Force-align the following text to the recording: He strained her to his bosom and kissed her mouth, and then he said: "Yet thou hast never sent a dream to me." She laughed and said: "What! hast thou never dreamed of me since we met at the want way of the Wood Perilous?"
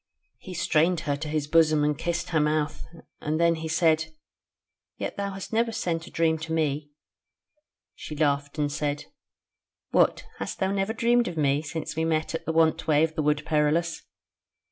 He 0.39 0.55
strained 0.55 1.01
her 1.01 1.15
to 1.17 1.27
his 1.27 1.45
bosom 1.45 1.83
and 1.83 1.95
kissed 1.95 2.29
her 2.29 2.39
mouth, 2.39 2.87
and 3.19 3.39
then 3.39 3.53
he 3.57 3.67
said: 3.67 4.05
"Yet 4.97 5.15
thou 5.15 5.29
hast 5.33 5.53
never 5.53 5.71
sent 5.71 6.07
a 6.07 6.09
dream 6.09 6.39
to 6.39 6.51
me." 6.53 6.89
She 7.93 8.15
laughed 8.15 8.57
and 8.57 8.71
said: 8.71 9.05
"What! 9.91 10.25
hast 10.39 10.57
thou 10.57 10.71
never 10.71 10.93
dreamed 10.93 11.27
of 11.27 11.37
me 11.37 11.61
since 11.61 11.95
we 11.95 12.03
met 12.03 12.33
at 12.33 12.47
the 12.47 12.51
want 12.51 12.87
way 12.87 13.03
of 13.03 13.13
the 13.13 13.21
Wood 13.21 13.43
Perilous?" 13.45 14.01